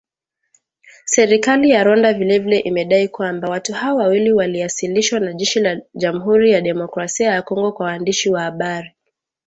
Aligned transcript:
Serikali 1.05 1.69
ya 1.69 1.83
Rwanda 1.83 2.13
vile 2.13 2.39
vile 2.39 2.59
imedai 2.59 3.07
kwamba 3.07 3.49
watu 3.49 3.73
hao 3.73 3.95
wawili 3.97 4.31
waliasilishwa 4.31 5.19
na 5.19 5.33
jeshi 5.33 5.59
la 5.59 5.81
Jamuhuri 5.95 6.51
ya 6.51 6.61
Demokrasia 6.61 7.31
ya 7.31 7.41
Kongo 7.41 7.71
kwa 7.71 7.85
waandishi 7.85 8.29
wa 8.29 8.41
habari 8.41 8.91